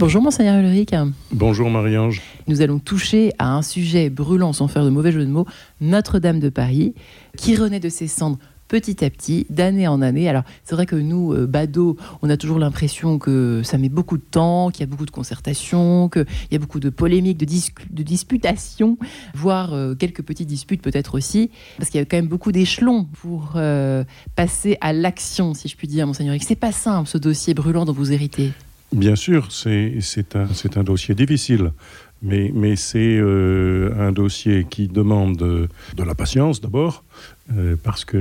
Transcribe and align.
Bonjour 0.00 0.22
Monseigneur 0.22 0.60
Ulrich. 0.60 0.94
Bonjour 1.32 1.68
Marie-Ange. 1.70 2.22
Nous 2.46 2.62
allons 2.62 2.78
toucher 2.78 3.32
à 3.40 3.56
un 3.56 3.62
sujet 3.62 4.10
brûlant 4.10 4.52
sans 4.52 4.68
faire 4.68 4.84
de 4.84 4.90
mauvais 4.90 5.10
jeu 5.10 5.26
de 5.26 5.30
mots, 5.30 5.44
Notre-Dame 5.80 6.38
de 6.38 6.50
Paris, 6.50 6.94
qui 7.36 7.56
renaît 7.56 7.80
de 7.80 7.88
ses 7.88 8.06
cendres 8.06 8.38
petit 8.68 9.04
à 9.04 9.10
petit, 9.10 9.44
d'année 9.50 9.88
en 9.88 10.00
année. 10.00 10.28
Alors 10.28 10.44
c'est 10.62 10.76
vrai 10.76 10.86
que 10.86 10.94
nous, 10.94 11.32
euh, 11.32 11.48
badauds, 11.48 11.96
on 12.22 12.30
a 12.30 12.36
toujours 12.36 12.60
l'impression 12.60 13.18
que 13.18 13.62
ça 13.64 13.76
met 13.76 13.88
beaucoup 13.88 14.18
de 14.18 14.22
temps, 14.22 14.70
qu'il 14.70 14.82
y 14.82 14.84
a 14.84 14.86
beaucoup 14.86 15.04
de 15.04 15.10
concertations, 15.10 16.08
qu'il 16.08 16.26
y 16.52 16.54
a 16.54 16.60
beaucoup 16.60 16.78
de 16.78 16.90
polémiques, 16.90 17.38
de, 17.38 17.46
de 17.90 18.02
disputations, 18.04 18.98
voire 19.34 19.72
euh, 19.72 19.96
quelques 19.96 20.22
petites 20.22 20.48
disputes 20.48 20.80
peut-être 20.80 21.16
aussi, 21.16 21.50
parce 21.76 21.90
qu'il 21.90 21.98
y 21.98 22.02
a 22.02 22.04
quand 22.04 22.18
même 22.18 22.28
beaucoup 22.28 22.52
d'échelons 22.52 23.08
pour 23.20 23.54
euh, 23.56 24.04
passer 24.36 24.78
à 24.80 24.92
l'action, 24.92 25.54
si 25.54 25.66
je 25.66 25.74
puis 25.74 25.88
dire, 25.88 26.06
Monseigneur. 26.06 26.36
C'est 26.40 26.54
pas 26.54 26.70
simple 26.70 27.08
ce 27.08 27.18
dossier 27.18 27.52
brûlant 27.52 27.84
dont 27.84 27.92
vous 27.92 28.12
héritez. 28.12 28.52
Bien 28.92 29.16
sûr, 29.16 29.52
c'est 29.52 30.34
un, 30.34 30.82
dossier 30.82 31.14
difficile, 31.14 31.72
mais, 32.22 32.74
c'est 32.76 33.18
euh, 33.20 33.92
un 33.98 34.12
dossier 34.12 34.66
qui 34.68 34.88
demande 34.88 35.36
de, 35.36 36.02
la 36.02 36.14
patience 36.14 36.62
d'abord, 36.62 37.04
euh, 37.54 37.76
parce 37.82 38.06
qu'il 38.06 38.18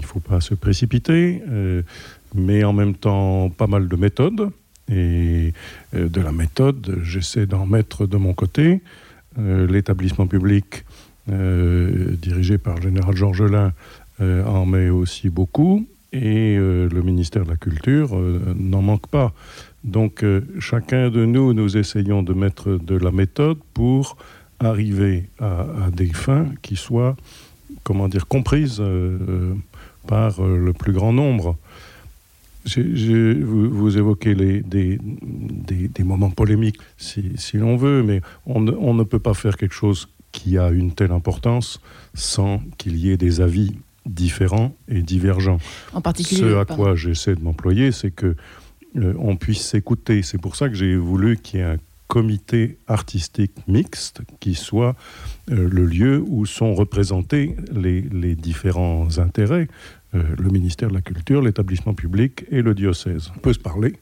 ne 0.00 0.06
faut 0.06 0.20
pas 0.20 0.40
se 0.40 0.54
précipiter, 0.54 1.42
euh, 1.48 1.82
mais 2.34 2.64
en 2.64 2.72
même 2.72 2.94
temps 2.94 3.50
pas 3.50 3.66
mal 3.66 3.88
de 3.88 3.96
méthodes. 3.96 4.50
Et 4.88 5.52
de 5.92 6.20
la 6.20 6.30
méthode, 6.30 7.00
j'essaie 7.02 7.46
d'en 7.46 7.66
mettre 7.66 8.06
de 8.06 8.16
mon 8.16 8.34
côté. 8.34 8.80
L'établissement 9.36 10.28
public 10.28 10.84
dirigé 11.26 12.56
par 12.56 12.76
le 12.76 12.82
général 12.82 13.16
Georges 13.16 13.42
Lain 13.42 13.72
en 14.20 14.64
met 14.64 14.88
aussi 14.88 15.28
beaucoup 15.28 15.88
et 16.12 16.54
le 16.56 17.02
ministère 17.02 17.44
de 17.44 17.50
la 17.50 17.56
Culture 17.56 18.16
n'en 18.16 18.80
manque 18.80 19.08
pas. 19.08 19.34
Donc 19.86 20.24
euh, 20.24 20.40
chacun 20.58 21.10
de 21.10 21.24
nous, 21.24 21.54
nous 21.54 21.76
essayons 21.76 22.22
de 22.22 22.34
mettre 22.34 22.72
de 22.72 22.96
la 22.96 23.12
méthode 23.12 23.58
pour 23.72 24.16
arriver 24.58 25.28
à, 25.38 25.90
des 25.92 26.08
fins 26.08 26.46
qui 26.60 26.76
soient, 26.76 27.16
comment 27.84 28.08
dire, 28.08 28.26
comprises 28.26 28.80
euh, 28.80 29.18
euh, 29.28 29.54
par 30.08 30.42
le 30.42 30.72
plus 30.72 30.92
grand 30.92 31.12
nombre. 31.12 31.56
vous, 32.66 33.98
évoquez 33.98 34.34
les, 34.34 34.60
des, 34.62 36.04
moments 36.04 36.30
polémiques, 36.30 36.78
si, 36.96 37.32
l'on 37.54 37.76
veut, 37.76 38.02
mais 38.02 38.22
on 38.44 38.60
ne, 38.60 39.02
peut 39.04 39.20
pas 39.20 39.34
faire 39.34 39.56
quelque 39.56 39.74
chose 39.74 40.08
qui 40.32 40.58
a 40.58 40.70
une 40.70 40.92
telle 40.92 41.12
importance 41.12 41.80
sans 42.14 42.60
qu'il 42.76 42.96
y 42.96 43.10
ait 43.10 43.16
des 43.16 43.40
avis 43.40 43.76
différents 44.04 44.74
et 44.88 45.02
divergents. 45.02 45.58
En 45.92 46.00
particulier, 46.00 46.40
Ce 46.40 46.56
à 46.56 46.64
quoi 46.64 46.94
j'essaie 46.94 47.34
de 47.34 47.42
m'employer, 47.42 47.92
c'est 47.92 48.10
que 48.10 48.36
on 49.18 49.36
puisse 49.36 49.62
s'écouter. 49.62 50.22
C'est 50.22 50.38
pour 50.38 50.56
ça 50.56 50.68
que 50.68 50.74
j'ai 50.74 50.96
voulu 50.96 51.36
qu'il 51.36 51.60
y 51.60 51.62
ait 51.62 51.66
un 51.66 51.78
comité 52.06 52.78
artistique 52.86 53.52
mixte 53.66 54.22
qui 54.40 54.54
soit 54.54 54.94
euh, 55.50 55.68
le 55.68 55.86
lieu 55.86 56.22
où 56.26 56.46
sont 56.46 56.74
représentés 56.74 57.56
les, 57.72 58.34
différents 58.36 59.18
intérêts, 59.18 59.68
euh, 60.14 60.22
le 60.38 60.50
ministère 60.50 60.88
de 60.88 60.94
la 60.94 61.00
Culture, 61.00 61.42
l'établissement 61.42 61.94
public 61.94 62.44
et 62.50 62.62
le 62.62 62.74
diocèse. 62.74 63.32
On 63.36 63.40
peut 63.40 63.52
se 63.52 63.58
parler, 63.58 63.94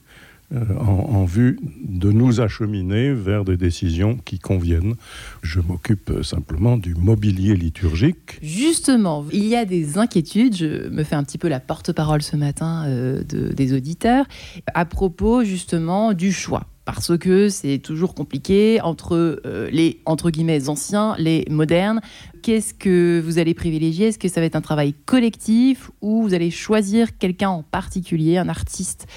euh, 0.53 0.63
en, 0.77 1.25
vue 1.25 1.59
de 1.83 2.11
nous 2.11 2.39
acheminer 2.39 3.13
vers 3.13 3.45
des 3.45 3.57
décisions 3.57 4.17
qui 4.25 4.37
conviennent. 4.37 4.93
Je 5.41 5.59
m'occupe 5.59 6.11
simplement 6.21 6.77
du 6.77 6.93
mobilier 6.93 7.55
liturgique. 7.55 8.39
Justement, 8.43 9.25
il 9.31 9.45
y 9.45 9.55
a 9.55 9.65
des 9.65 9.97
inquiétudes, 9.97 10.55
je 10.55 10.87
me 10.89 11.03
fais 11.03 11.15
un 11.15 11.23
petit 11.23 11.39
peu 11.39 11.47
la 11.47 11.59
porte-parole 11.59 12.21
ce 12.21 12.35
matin 12.35 12.85
euh, 12.85 13.23
des 13.23 13.73
auditeurs, 13.73 14.25
à 14.73 14.85
propos 14.85 15.43
justement 15.43 16.13
du 16.13 16.31
choix 16.31 16.67
parce 16.85 17.17
que 17.17 17.49
c'est 17.49 17.79
toujours 17.79 18.13
compliqué 18.13 18.79
entre 18.81 19.41
euh, 19.45 19.69
les 19.71 20.01
entre 20.05 20.29
guillemets 20.29 20.69
anciens, 20.69 21.15
les 21.17 21.45
modernes. 21.49 21.99
Qu'est-ce 22.43 22.75
que 22.75 23.19
vous 23.25 23.39
allez 23.39 23.55
privilégier? 23.55 24.09
Est-ce 24.09 24.19
que 24.19 24.27
ça 24.27 24.39
va 24.39 24.45
être 24.45 24.55
un 24.55 24.61
travail 24.61 24.93
collectif 25.05 25.89
ou 26.01 26.21
vous 26.21 26.35
allez 26.35 26.51
choisir 26.51 27.17
quelqu'un 27.17 27.49
en 27.49 27.63
particulier, 27.63 28.37
un 28.37 28.49
artiste? 28.49 29.07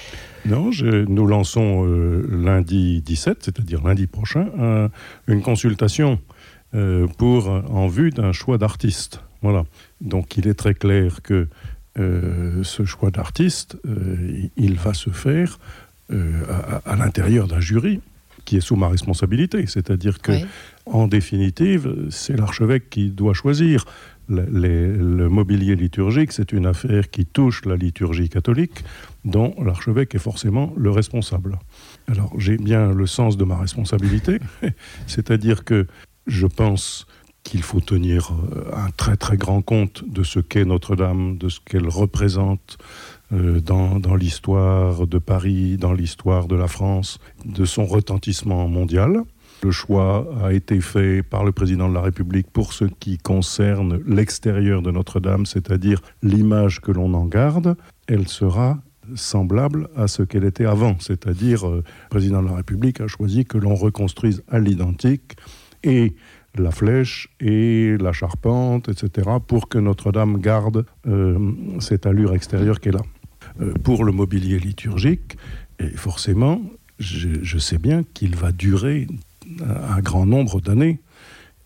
Non, 0.45 0.71
nous 1.07 1.27
lançons 1.27 1.85
euh, 1.85 2.27
lundi 2.31 3.01
17, 3.01 3.43
c'est-à-dire 3.43 3.83
lundi 3.85 4.07
prochain, 4.07 4.89
une 5.27 5.41
consultation 5.41 6.19
euh, 6.73 7.07
pour 7.17 7.49
en 7.49 7.87
vue 7.87 8.09
d'un 8.09 8.31
choix 8.31 8.57
d'artiste. 8.57 9.21
Voilà. 9.43 9.63
Donc 10.01 10.37
il 10.37 10.47
est 10.47 10.55
très 10.55 10.73
clair 10.73 11.21
que 11.21 11.47
ce 11.95 12.85
choix 12.85 13.11
d'artiste, 13.11 13.77
il 14.55 14.75
va 14.75 14.93
se 14.93 15.09
faire 15.09 15.59
euh, 16.11 16.43
à, 16.85 16.95
l'intérieur 16.95 17.47
d'un 17.47 17.59
jury 17.59 18.01
qui 18.45 18.57
est 18.57 18.61
sous 18.61 18.75
ma 18.75 18.87
responsabilité. 18.87 19.65
C'est-à-dire 19.67 20.19
que, 20.19 20.31
en 20.85 21.07
définitive, 21.07 22.07
c'est 22.09 22.35
l'archevêque 22.35 22.89
qui 22.89 23.11
doit 23.11 23.33
choisir. 23.33 23.85
Le, 24.27 25.27
mobilier 25.27 25.75
liturgique, 25.75 26.31
c'est 26.31 26.51
une 26.51 26.67
affaire 26.67 27.09
qui 27.09 27.25
touche 27.25 27.65
la 27.65 27.75
liturgie 27.75 28.29
catholique, 28.29 28.83
dont 29.25 29.55
l'archevêque 29.63 30.13
est 30.13 30.19
forcément 30.19 30.71
le 30.77 30.91
responsable. 30.91 31.57
Alors 32.07 32.31
j'ai 32.39 32.57
bien 32.57 32.91
le 32.91 33.07
sens 33.07 33.37
de 33.37 33.43
ma 33.43 33.57
responsabilité, 33.57 34.39
c'est-à-dire 35.07 35.63
que 35.63 35.87
je 36.27 36.45
pense 36.45 37.07
qu'il 37.43 37.63
faut 37.63 37.79
tenir 37.79 38.31
euh, 38.31 38.71
un 38.75 38.91
très 38.91 39.17
très 39.17 39.37
grand 39.37 39.61
compte 39.61 40.03
de 40.07 40.23
ce 40.23 40.39
qu'est 40.39 40.65
Notre-Dame, 40.65 41.37
de 41.37 41.49
ce 41.49 41.59
qu'elle 41.59 41.87
représente, 41.87 42.77
dans, 43.31 43.99
dans 43.99 44.15
l'histoire 44.15 45.05
de 45.05 45.17
Paris, 45.19 45.77
dans 45.77 45.93
l'histoire 45.93 46.47
de 46.47 46.55
la 46.55 46.67
France, 46.67 47.19
de 47.45 47.65
son 47.65 47.85
retentissement 47.85 48.67
mondial. 48.67 49.23
Le 49.61 49.71
choix 49.71 50.25
a 50.41 50.53
été 50.53 50.79
fait 50.79 51.21
par 51.21 51.43
le 51.43 51.51
président 51.51 51.89
de 51.89 51.93
la 51.93 52.01
République 52.01 52.49
pour 52.49 52.71
ce 52.71 52.85
qui 52.85 53.17
concerne 53.17 53.99
l'extérieur 54.07 54.81
de 54.81 54.89
Notre-Dame, 54.89 55.45
c'est-à-dire 55.45 56.01
l'image 56.23 56.79
que 56.79 56.91
l'on 56.91 57.13
en 57.13 57.25
garde. 57.25 57.75
Elle 58.07 58.29
sera 58.29 58.79
semblable 59.15 59.89
à 59.97 60.07
ce 60.07 60.23
qu'elle 60.23 60.45
était 60.45 60.65
avant, 60.65 60.95
c'est-à-dire 60.99 61.67
euh, 61.67 61.83
le 61.83 62.09
président 62.09 62.41
de 62.41 62.47
la 62.47 62.55
République 62.55 63.01
a 63.01 63.07
choisi 63.07 63.43
que 63.43 63.57
l'on 63.57 63.75
reconstruise 63.75 64.43
à 64.47 64.59
l'identique 64.59 65.35
et 65.83 66.15
la 66.55 66.71
flèche 66.71 67.29
et 67.39 67.97
la 67.99 68.13
charpente, 68.13 68.87
etc., 68.87 69.29
pour 69.45 69.67
que 69.67 69.77
Notre-Dame 69.77 70.39
garde 70.39 70.85
euh, 71.07 71.51
cette 71.79 72.05
allure 72.05 72.33
extérieure 72.33 72.79
qu'elle 72.79 72.97
a. 72.97 73.03
Euh, 73.61 73.73
pour 73.83 74.03
le 74.03 74.11
mobilier 74.11 74.59
liturgique. 74.59 75.37
Et 75.79 75.89
forcément, 75.89 76.61
je, 76.97 77.57
sais 77.57 77.77
bien 77.77 78.03
qu'il 78.13 78.35
va 78.35 78.51
durer 78.51 79.07
un 79.61 79.99
grand 79.99 80.25
nombre 80.25 80.61
d'années 80.61 80.99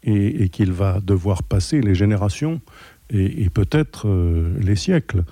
et, 0.04 0.50
qu'il 0.50 0.72
va 0.72 1.02
devoir 1.02 1.44
passer 1.44 1.82
les 1.82 1.96
générations 1.96 2.62
et, 3.10 3.50
peut-être 3.50 4.08
euh, 4.08 4.58
les 4.60 4.76
siècles. 4.76 5.24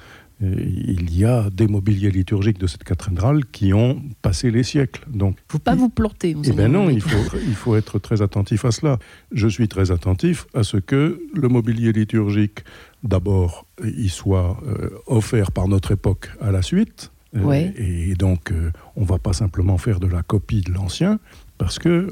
il 0.41 1.16
y 1.16 1.25
a 1.25 1.50
des 1.50 1.67
mobiliers 1.67 2.11
liturgiques 2.11 2.59
de 2.59 2.67
cette 2.67 2.83
cathédrale 2.83 3.45
qui 3.45 3.73
ont 3.73 4.01
passé 4.21 4.51
les 4.51 4.63
siècles. 4.63 5.05
Donc, 5.07 5.38
il 5.38 5.47
ne 5.47 5.51
faut 5.51 5.59
pas 5.59 5.75
vous 5.75 5.89
planter. 5.89 6.35
Eh 6.44 6.51
bien 6.51 6.67
non, 6.67 6.89
il 6.89 7.01
faut, 7.01 7.38
il 7.38 7.55
faut 7.55 7.75
être 7.75 7.97
très 8.00 8.21
attentif 8.21 8.66
à 8.66 8.71
cela. 8.71 9.00
Je 9.31 9.47
suis 9.47 9.67
très 9.67 9.91
attentif 9.91 10.47
à 10.53 10.63
ce 10.63 10.77
que 10.77 11.21
le 11.33 11.47
mobilier 11.47 11.91
liturgique 11.91 12.63
d'abord, 13.03 13.66
il 13.84 14.09
soit 14.09 14.57
euh, 14.66 14.89
offert 15.07 15.51
par 15.51 15.67
notre 15.67 15.91
époque 15.91 16.29
à 16.39 16.51
la 16.51 16.62
suite. 16.62 17.12
Euh, 17.35 17.72
et 17.78 18.13
donc, 18.16 18.51
euh, 18.51 18.72
on 18.95 19.01
ne 19.01 19.06
va 19.06 19.17
pas 19.17 19.34
simplement 19.34 19.78
faire 19.78 20.00
de 20.00 20.07
la 20.07 20.22
copie 20.22 20.62
de 20.62 20.73
l'ancien, 20.73 21.19
parce 21.57 21.79
que 21.79 22.07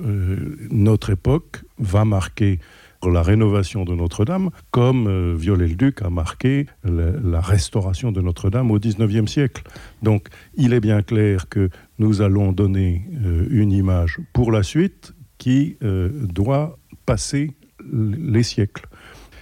notre 0.70 1.10
époque 1.10 1.64
va 1.78 2.06
marquer 2.06 2.60
la 3.04 3.24
rénovation 3.24 3.84
de 3.84 3.96
Notre-Dame, 3.96 4.50
comme 4.72 5.36
Viollet-le-Duc 5.36 6.02
a 6.04 6.10
marqué 6.10 6.68
la, 6.84 7.42
restauration 7.42 8.12
de 8.12 8.22
Notre-Dame 8.22 8.70
au 8.70 8.78
XIXe 8.78 9.30
siècle. 9.30 9.64
Donc, 10.04 10.28
il 10.56 10.74
est 10.74 10.80
bien 10.80 11.02
clair 11.02 11.50
que 11.50 11.70
nous 11.98 12.22
allons 12.22 12.52
donner 12.52 13.08
une 13.50 13.72
image 13.72 14.20
pour 14.34 14.52
la 14.52 14.62
suite 14.62 15.14
qui 15.40 15.78
doit 15.82 16.78
passer 17.06 17.54
les 17.92 18.44
siècles. 18.44 18.86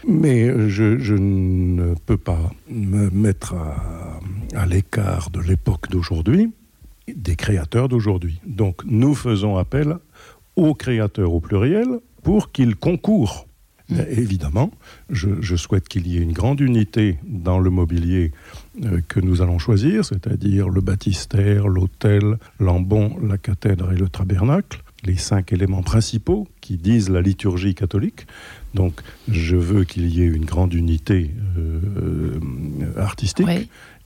Mais 0.05 0.69
je, 0.69 1.13
ne 1.13 1.93
peux 2.05 2.17
pas 2.17 2.51
me 2.69 3.09
mettre 3.09 3.55
à, 4.55 4.65
l'écart 4.65 5.29
de 5.29 5.39
l'époque 5.39 5.89
d'aujourd'hui, 5.89 6.51
des 7.13 7.35
créateurs 7.35 7.89
d'aujourd'hui. 7.89 8.39
Donc 8.45 8.81
nous 8.85 9.15
faisons 9.15 9.57
appel 9.57 9.97
aux 10.55 10.73
créateurs 10.73 11.33
au 11.33 11.39
pluriel 11.39 11.99
pour 12.23 12.51
qu'ils 12.51 12.75
concourent. 12.75 13.47
Mm. 13.89 13.99
Évidemment, 14.09 14.71
je, 15.09 15.55
souhaite 15.55 15.87
qu'il 15.87 16.07
y 16.07 16.17
ait 16.17 16.21
une 16.21 16.33
grande 16.33 16.59
unité 16.59 17.19
dans 17.23 17.59
le 17.59 17.69
mobilier 17.69 18.33
euh, 18.83 18.99
que 19.07 19.19
nous 19.19 19.41
allons 19.41 19.59
choisir, 19.59 20.03
c'est-à-dire 20.03 20.67
le 20.67 20.81
baptistère, 20.81 21.67
l'autel, 21.67 22.37
l'ambon, 22.59 23.17
la 23.21 23.37
cathèdre 23.37 23.91
et 23.93 23.95
le 23.95 24.09
tabernacle 24.09 24.83
les 25.03 25.15
cinq 25.15 25.53
éléments 25.53 25.83
principaux 25.83 26.47
qui 26.61 26.77
disent 26.77 27.09
la 27.09 27.21
liturgie 27.21 27.75
catholique. 27.75 28.27
Donc 28.73 29.01
je 29.29 29.55
veux 29.55 29.83
qu'il 29.83 30.07
y 30.07 30.21
ait 30.21 30.27
une 30.27 30.45
grande 30.45 30.73
unité 30.73 31.31
euh, 31.57 32.39
artistique 32.97 33.47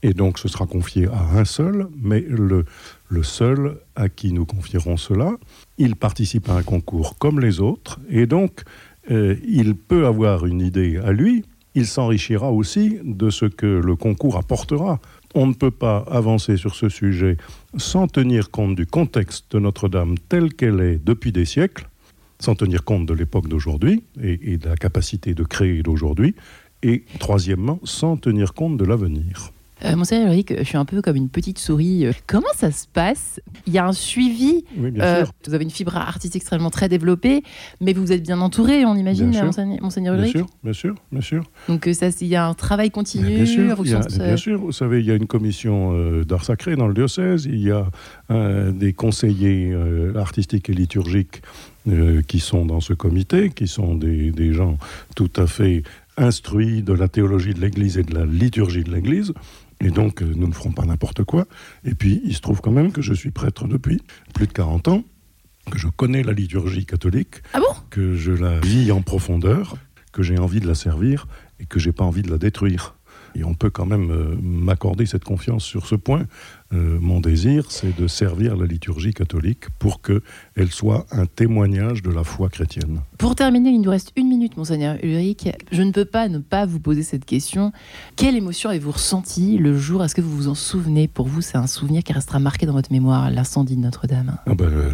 Et 0.02 0.14
donc 0.14 0.38
ce 0.38 0.48
sera 0.48 0.66
confié 0.66 1.06
à 1.08 1.38
un 1.38 1.44
seul, 1.44 1.88
mais 2.00 2.24
le, 2.28 2.64
le 3.08 3.22
seul 3.22 3.78
à 3.96 4.08
qui 4.08 4.32
nous 4.32 4.46
confierons 4.46 4.96
cela, 4.96 5.32
il 5.78 5.96
participe 5.96 6.48
à 6.48 6.54
un 6.54 6.62
concours 6.62 7.18
comme 7.18 7.40
les 7.40 7.60
autres, 7.60 8.00
et 8.08 8.26
donc 8.26 8.62
euh, 9.10 9.36
il 9.46 9.74
peut 9.74 10.06
avoir 10.06 10.46
une 10.46 10.60
idée 10.60 10.98
à 10.98 11.12
lui, 11.12 11.44
il 11.74 11.86
s'enrichira 11.86 12.52
aussi 12.52 12.98
de 13.02 13.30
ce 13.30 13.46
que 13.46 13.66
le 13.66 13.96
concours 13.96 14.36
apportera. 14.36 15.00
On 15.34 15.46
ne 15.46 15.54
peut 15.54 15.70
pas 15.70 15.98
avancer 16.10 16.56
sur 16.56 16.74
ce 16.74 16.88
sujet 16.88 17.36
sans 17.76 18.06
tenir 18.06 18.50
compte 18.50 18.74
du 18.74 18.86
contexte 18.86 19.52
de 19.52 19.60
Notre-Dame 19.60 20.16
telle 20.28 20.52
qu'elle 20.52 20.80
est 20.80 21.00
depuis 21.02 21.32
des 21.32 21.46
siècles, 21.46 21.88
sans 22.38 22.54
tenir 22.54 22.84
compte 22.84 23.06
de 23.06 23.14
l'époque 23.14 23.48
d'aujourd'hui 23.48 24.02
et, 24.20 24.52
et, 24.52 24.56
de 24.58 24.68
la 24.68 24.76
capacité 24.76 25.34
de 25.34 25.44
créer 25.44 25.82
d'aujourd'hui, 25.82 26.34
et 26.82 27.04
troisièmement, 27.18 27.80
sans 27.84 28.16
tenir 28.16 28.52
compte 28.54 28.76
de 28.76 28.84
l'avenir. 28.84 29.52
Euh, 29.84 29.96
Monseigneur 29.96 30.26
Ulrich, 30.28 30.52
je 30.56 30.62
suis 30.62 30.76
un 30.76 30.84
peu 30.84 31.02
comme 31.02 31.16
une 31.16 31.28
petite 31.28 31.58
souris. 31.58 32.06
Comment 32.26 32.46
ça 32.54 32.70
se 32.70 32.86
passe? 32.86 33.40
Il 33.66 33.72
y 33.72 33.78
a 33.78 33.86
un 33.86 33.92
suivi. 33.92 34.64
Oui, 34.76 34.90
bien 34.92 35.02
euh, 35.04 35.24
sûr. 35.24 35.32
Vous 35.46 35.54
avez 35.54 35.64
une 35.64 35.70
fibre 35.70 35.96
artistique 35.96 36.40
extrêmement 36.42 36.70
très 36.70 36.88
développée, 36.88 37.42
mais 37.80 37.92
vous 37.92 38.12
êtes 38.12 38.22
bien 38.22 38.40
entouré, 38.40 38.84
on 38.84 38.94
imagine. 38.94 39.26
Monseigneur, 39.42 39.82
Monseigneur 39.82 40.14
Bien 40.14 40.22
Ulrich? 40.24 40.36
sûr, 40.36 40.46
bien 40.62 40.72
sûr, 40.72 40.94
bien 41.10 41.20
sûr. 41.20 41.42
Donc 41.68 41.88
euh, 41.88 41.92
ça, 41.94 42.08
il 42.20 42.28
y 42.28 42.36
a 42.36 42.46
un 42.46 42.54
travail 42.54 42.90
continu. 42.90 43.24
Bien, 43.26 43.46
sûr, 43.46 43.80
a- 43.80 44.18
bien 44.18 44.36
sûr, 44.36 44.60
vous 44.60 44.72
savez, 44.72 45.00
il 45.00 45.06
y 45.06 45.10
a 45.10 45.14
une 45.14 45.26
commission 45.26 45.92
euh, 45.94 46.24
d'art 46.24 46.44
sacré 46.44 46.76
dans 46.76 46.86
le 46.86 46.94
diocèse, 46.94 47.46
il 47.46 47.60
y 47.62 47.70
a 47.70 47.90
euh, 48.30 48.70
des 48.72 48.92
conseillers 48.92 49.72
euh, 49.72 50.12
artistiques 50.16 50.70
et 50.70 50.74
liturgiques 50.74 51.42
euh, 51.88 52.22
qui 52.22 52.40
sont 52.40 52.64
dans 52.66 52.80
ce 52.80 52.92
comité, 52.92 53.50
qui 53.50 53.66
sont 53.68 53.94
des, 53.94 54.30
des 54.30 54.52
gens 54.52 54.78
tout 55.16 55.30
à 55.36 55.46
fait 55.46 55.82
instruits 56.16 56.82
de 56.82 56.92
la 56.92 57.08
théologie 57.08 57.54
de 57.54 57.60
l'Église 57.60 57.98
et 57.98 58.02
de 58.02 58.14
la 58.14 58.24
liturgie 58.26 58.84
de 58.84 58.92
l'Église. 58.94 59.32
Et 59.80 59.90
donc, 59.90 60.22
euh, 60.22 60.32
nous 60.36 60.46
ne 60.46 60.52
ferons 60.52 60.72
pas 60.72 60.84
n'importe 60.84 61.24
quoi. 61.24 61.46
Et 61.84 61.94
puis, 61.94 62.20
il 62.24 62.34
se 62.36 62.40
trouve 62.40 62.60
quand 62.60 62.70
même 62.70 62.92
que 62.92 63.02
je 63.02 63.14
suis 63.14 63.30
prêtre 63.30 63.66
depuis 63.66 64.00
plus 64.34 64.46
de 64.46 64.52
40 64.52 64.88
ans, 64.88 65.04
que 65.70 65.78
je 65.78 65.88
connais 65.88 66.22
la 66.22 66.32
liturgie 66.32 66.86
catholique, 66.86 67.36
Ah 67.54 67.58
bon? 67.60 67.74
que 67.90 68.14
je 68.14 68.32
la 68.32 68.60
vis 68.60 68.92
en 68.92 69.02
profondeur, 69.02 69.76
que 70.12 70.22
j'ai 70.22 70.38
envie 70.38 70.60
de 70.60 70.68
la 70.68 70.74
servir 70.74 71.26
et 71.58 71.66
que 71.66 71.78
j'ai 71.80 71.92
pas 71.92 72.04
envie 72.04 72.22
de 72.22 72.30
la 72.30 72.38
détruire. 72.38 72.94
Et 73.34 73.44
on 73.44 73.54
peut 73.54 73.70
quand 73.70 73.86
même 73.86 74.10
euh, 74.10 74.36
m'accorder 74.42 75.06
cette 75.06 75.24
confiance 75.24 75.64
sur 75.64 75.86
ce 75.86 75.94
point. 75.94 76.24
Euh, 76.72 76.98
mon 77.00 77.20
désir, 77.20 77.66
c'est 77.70 77.94
de 77.98 78.06
servir 78.06 78.56
la 78.56 78.64
liturgie 78.66 79.12
catholique 79.12 79.64
pour 79.78 80.00
qu'elle 80.00 80.70
soit 80.70 81.06
un 81.10 81.26
témoignage 81.26 82.02
de 82.02 82.10
la 82.10 82.24
foi 82.24 82.48
chrétienne. 82.48 83.00
Pour 83.18 83.34
terminer, 83.34 83.70
il 83.70 83.80
nous 83.82 83.90
reste 83.90 84.12
une 84.16 84.28
minute, 84.28 84.56
Monseigneur 84.56 84.96
Ulrich. 85.02 85.48
Je 85.70 85.82
ne 85.82 85.90
peux 85.92 86.04
pas 86.06 86.28
ne 86.28 86.38
pas 86.38 86.64
vous 86.64 86.80
poser 86.80 87.02
cette 87.02 87.24
question. 87.26 87.72
Quelle 88.16 88.36
émotion 88.36 88.70
avez-vous 88.70 88.92
ressenti 88.92 89.58
le 89.58 89.76
jour? 89.76 90.02
Est-ce 90.02 90.14
que 90.14 90.22
vous 90.22 90.34
vous 90.34 90.48
en 90.48 90.54
souvenez? 90.54 91.08
Pour 91.08 91.26
vous, 91.28 91.42
c'est 91.42 91.58
un 91.58 91.66
souvenir 91.66 92.02
qui 92.02 92.12
restera 92.14 92.38
marqué 92.38 92.64
dans 92.66 92.72
votre 92.72 92.90
mémoire, 92.92 93.30
l'incendie 93.30 93.76
de 93.76 93.82
Notre-Dame. 93.82 94.38
Ah 94.46 94.54
ben, 94.54 94.64
euh, 94.64 94.90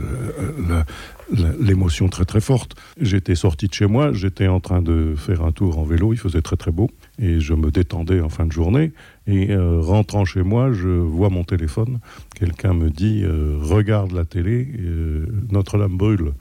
la- 0.69 0.85
L'émotion 1.31 2.09
très 2.09 2.25
très 2.25 2.41
forte. 2.41 2.75
J'étais 3.01 3.35
sorti 3.35 3.69
de 3.69 3.75
chez 3.75 3.87
moi, 3.87 4.13
j'étais 4.13 4.49
en 4.49 4.61
train 4.61 4.81
de 4.81 5.15
faire 5.15 5.45
un 5.45 5.53
tour 5.53 5.79
en 5.79 5.85
vélo, 5.85 6.15
il 6.15 6.19
faisait 6.19 6.41
très 6.41 6.57
très 6.57 6.71
beau, 6.71 6.91
et 7.19 7.39
je 7.39 7.53
me 7.53 7.71
détendais 7.71 8.21
en 8.21 8.31
fin 8.31 8.47
de 8.47 8.53
journée. 8.53 8.93
Et 9.27 9.51
euh, 9.51 9.81
rentrant 9.81 10.25
chez 10.25 10.43
moi, 10.43 10.73
je 10.73 10.89
vois 10.89 11.29
mon 11.29 11.45
téléphone. 11.45 11.99
Quelqu'un 12.35 12.73
me 12.73 12.89
dit 12.89 13.25
euh, 13.25 13.59
Regarde 13.61 14.13
la 14.13 14.25
télé, 14.25 14.69
euh, 14.79 15.27
Notre-Dame 15.51 15.97
brûle. 15.97 16.33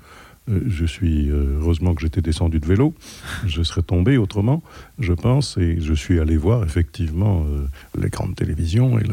Je 0.50 0.86
suis 0.86 1.30
heureusement 1.30 1.94
que 1.94 2.00
j'étais 2.01 2.22
descendu 2.22 2.62
de 2.62 2.66
vélo, 2.66 2.94
je 3.45 3.63
serais 3.63 3.81
tombé 3.81 4.16
autrement, 4.16 4.63
je 4.98 5.12
pense, 5.12 5.57
et 5.57 5.81
je 5.81 5.94
suis 5.94 6.22
allé 6.22 6.38
voir 6.38 6.63
effectivement 6.63 7.45
l'écran 8.00 8.30
de 8.30 8.33
télévision. 8.33 8.98
Et, 8.98 9.04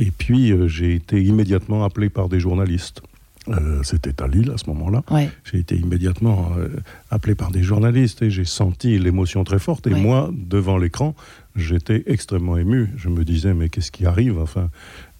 et 0.00 0.10
puis 0.10 0.52
j'ai 0.66 0.96
été 0.96 1.22
immédiatement 1.22 1.84
appelé 1.84 2.08
par 2.08 2.28
des 2.28 2.40
journalistes. 2.40 3.02
Euh, 3.48 3.82
C'était 3.82 4.22
à 4.22 4.26
Lille 4.26 4.50
à 4.54 4.58
ce 4.58 4.66
moment-là. 4.70 5.02
Ouais. 5.10 5.28
J'ai 5.44 5.58
été 5.58 5.76
immédiatement 5.76 6.52
euh, 6.58 6.68
appelé 7.10 7.34
par 7.34 7.50
des 7.50 7.62
journalistes 7.62 8.22
et 8.22 8.30
j'ai 8.30 8.44
senti 8.46 8.98
l'émotion 8.98 9.44
très 9.44 9.58
forte. 9.58 9.86
Et 9.86 9.92
Ouais. 9.92 10.00
moi, 10.00 10.30
devant 10.32 10.78
l'écran, 10.78 11.14
j'étais 11.54 12.02
extrêmement 12.06 12.56
ému. 12.56 12.88
Je 12.96 13.08
me 13.10 13.22
disais, 13.24 13.52
mais 13.52 13.68
qu'est-ce 13.68 13.90
qui 13.92 14.06
arrive? 14.06 14.38
Enfin, 14.38 14.70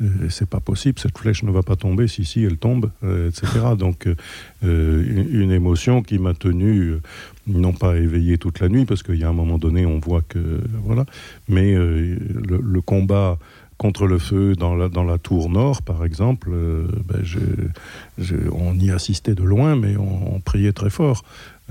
euh, 0.00 0.06
c'est 0.30 0.48
pas 0.48 0.60
possible, 0.60 0.98
cette 0.98 1.18
flèche 1.18 1.42
ne 1.42 1.50
va 1.50 1.62
pas 1.62 1.76
tomber. 1.76 2.08
Si, 2.08 2.24
si, 2.24 2.42
elle 2.44 2.56
tombe, 2.56 2.90
euh, 3.04 3.28
etc. 3.28 3.46
Donc, 3.78 4.08
une, 4.62 5.26
une 5.30 5.50
émotion 5.52 6.02
qui 6.02 6.18
m'a 6.18 6.32
tenu, 6.32 6.94
non 7.46 7.72
pas 7.74 7.96
éveillé 7.96 8.38
toute 8.38 8.60
la 8.60 8.70
nuit, 8.70 8.86
parce 8.86 9.02
qu'il 9.02 9.16
y 9.16 9.24
a 9.24 9.28
un 9.28 9.32
moment 9.34 9.58
donné, 9.58 9.84
on 9.84 9.98
voit 9.98 10.22
que. 10.22 10.62
Voilà. 10.82 11.04
Mais 11.48 11.74
le, 11.74 12.18
le 12.62 12.80
combat 12.80 13.38
contre 13.78 14.06
le 14.06 14.18
feu 14.18 14.54
dans 14.54 14.74
la, 14.74 14.88
dans 14.88 15.04
la 15.04 15.18
tour 15.18 15.48
nord, 15.50 15.82
par 15.82 16.04
exemple, 16.04 16.50
euh, 16.52 16.86
ben, 17.06 17.20
je- 17.22 17.38
je- 18.18 18.48
on 18.52 18.74
y 18.78 18.90
assistait 18.90 19.34
de 19.34 19.42
loin, 19.42 19.74
mais 19.76 19.96
on, 19.96 20.36
on 20.36 20.40
priait 20.40 20.72
très 20.72 20.90
fort 20.90 21.22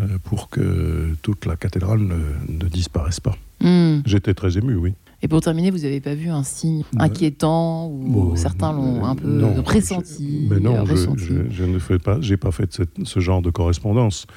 euh, 0.02 0.18
pour 0.24 0.50
que 0.50 1.10
toute 1.22 1.46
la 1.46 1.56
cathédrale 1.56 2.00
ne, 2.00 2.16
ne 2.50 2.70
disparaisse 2.70 3.20
pas. 3.20 3.36
Hmm. 3.62 4.02
J'étais 4.06 4.34
très 4.34 4.58
ému, 4.58 4.76
oui. 4.76 4.94
Et 5.22 5.30
pour 5.30 5.40
terminer, 5.40 5.72
vous 5.72 5.78
n'avez 5.80 6.02
pas 6.02 6.16
vu 6.16 6.28
un 6.30 6.44
signe 6.44 6.80
Ouais. 6.80 7.04
inquiétant 7.04 7.88
ou 7.88 8.04
Bon, 8.10 8.36
certains 8.36 8.74
l'ont 8.74 9.06
euh, 9.06 9.08
un 9.08 9.16
peu 9.16 9.26
non, 9.28 9.64
pressenti 9.64 10.48
je- 10.50 10.54
mais 10.54 10.60
non, 10.60 10.86
je, 10.86 10.96
je- 11.16 11.50
je 11.50 11.64
ne 11.64 11.80
fais 11.80 11.98
pas, 12.00 12.18
j'ai 12.20 12.36
pas 12.36 12.52
fait 12.52 12.74
cette- 12.74 13.06
ce 13.06 13.20
genre 13.22 13.42
de 13.42 13.50
correspondance. 13.50 14.28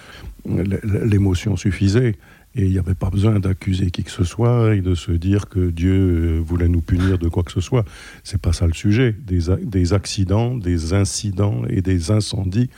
L'émotion 0.44 1.56
suffisait. 1.56 2.14
Et 2.56 2.64
il 2.64 2.70
n'y 2.70 2.78
avait 2.78 2.94
pas 2.94 3.10
besoin 3.10 3.38
d'accuser 3.38 3.90
qui 3.90 4.02
que 4.02 4.10
ce 4.10 4.24
soit 4.24 4.74
et 4.74 4.80
de 4.80 4.94
se 4.94 5.12
dire 5.12 5.48
que 5.48 5.70
Dieu 5.70 5.92
euh, 5.92 6.40
voulait 6.40 6.68
nous 6.68 6.80
punir 6.80 7.18
de 7.18 7.28
quoi 7.28 7.42
que 7.42 7.52
ce 7.52 7.60
soit. 7.60 7.84
C'est 8.24 8.40
pas 8.40 8.54
ça 8.54 8.66
le 8.66 8.72
sujet. 8.72 9.14
Des, 9.26 9.40
des 9.62 9.92
accidents, 9.92 10.56
des 10.56 10.94
incidents 10.94 11.62
et 11.68 11.82
des 11.82 12.10
incendies, 12.10 12.70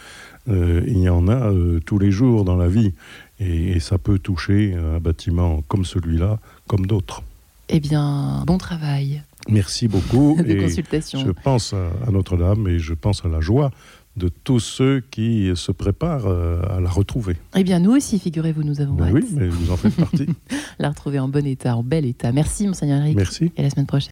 euh, 0.48 0.82
il 0.86 0.98
y 0.98 1.08
en 1.08 1.28
a 1.28 1.52
euh, 1.52 1.78
tous 1.86 2.00
les 2.00 2.10
jours 2.10 2.44
dans 2.44 2.56
la 2.56 2.66
vie. 2.66 2.92
Et, 3.38 3.72
et 3.72 3.80
ça 3.80 3.98
peut 3.98 4.19
toucher 4.19 4.75
un 4.75 4.98
bâtiment 4.98 5.62
comme 5.69 5.84
celui-là, 5.84 6.40
comme 6.66 6.86
d'autres. 6.86 7.22
Eh 7.69 7.78
bien, 7.78 8.42
bon 8.46 8.58
travail 8.58 9.22
Merci 9.48 9.88
beaucoup. 9.88 10.36
de 10.42 10.50
et 10.50 10.56
consultation. 10.58 11.20
je 11.25 11.30
pense 11.30 11.72
à, 11.72 11.90
à 12.06 12.10
Notre-Dame 12.10 12.66
et 12.69 12.78
je 12.78 12.94
pense 12.94 13.25
à 13.25 13.28
la 13.28 13.40
joie 13.40 13.70
de 14.18 14.28
tous 14.28 14.60
ceux 14.60 15.02
qui 15.10 15.50
se 15.54 15.72
préparent 15.72 16.26
euh, 16.26 16.60
à 16.68 16.80
la 16.80 16.90
retrouver. 16.90 17.36
Eh 17.56 17.64
bien, 17.64 17.78
nous 17.78 17.92
aussi, 17.92 18.18
figurez-vous, 18.18 18.62
nous 18.64 18.80
avons 18.80 18.94
Ben 18.94 19.10
oui, 19.12 19.24
mais 19.32 19.48
vous 19.48 19.70
en 19.70 19.76
faites 19.76 19.96
partie. 19.96 20.26
la 20.78 20.90
retrouver 20.90 21.18
en 21.18 21.28
bon 21.28 21.46
état, 21.46 21.76
en 21.76 21.82
bel 21.82 22.04
état. 22.04 22.32
Merci, 22.32 22.66
Monseigneur 22.66 23.00
Eric. 23.00 23.16
Merci. 23.16 23.52
Et 23.56 23.60
à 23.60 23.62
la 23.62 23.70
semaine 23.70 23.86
prochaine. 23.86 24.06